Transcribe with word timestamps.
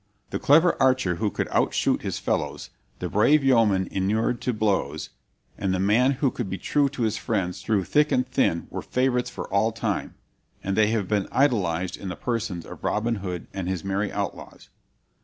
The 0.31 0.39
clever 0.39 0.75
archer 0.81 1.17
who 1.17 1.29
could 1.29 1.47
outshoot 1.49 2.01
his 2.01 2.17
fellows, 2.17 2.71
the 2.97 3.07
brave 3.07 3.43
yeoman 3.43 3.87
inured 3.91 4.41
to 4.41 4.51
blows, 4.51 5.11
and 5.59 5.75
the 5.75 5.79
man 5.79 6.13
who 6.13 6.31
could 6.31 6.49
be 6.49 6.57
true 6.57 6.89
to 6.89 7.03
his 7.03 7.17
friends 7.17 7.61
through 7.61 7.83
thick 7.83 8.11
and 8.11 8.27
thin 8.27 8.65
were 8.71 8.81
favorites 8.81 9.29
for 9.29 9.47
all 9.49 9.71
time; 9.71 10.15
and 10.63 10.75
they 10.75 10.87
have 10.87 11.07
been 11.07 11.27
idealized 11.31 11.97
in 11.97 12.09
the 12.09 12.15
persons 12.15 12.65
of 12.65 12.83
Robin 12.83 13.17
Hood 13.17 13.45
and 13.53 13.69
his 13.69 13.83
merry 13.83 14.11
outlaws. 14.11 14.69